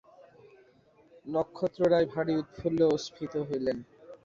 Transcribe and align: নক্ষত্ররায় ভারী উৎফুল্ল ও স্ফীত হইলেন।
নক্ষত্ররায় 1.25 2.07
ভারী 2.13 2.33
উৎফুল্ল 2.41 2.79
ও 2.85 2.95
স্ফীত 3.05 3.33
হইলেন। 3.47 3.77